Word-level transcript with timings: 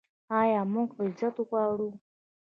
آیا 0.39 0.61
موږ 0.73 0.89
عزت 1.01 1.35
غواړو؟ 1.47 1.89